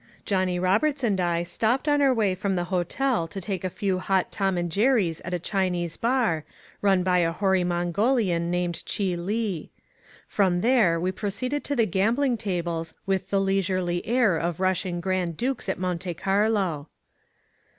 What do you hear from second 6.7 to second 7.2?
run by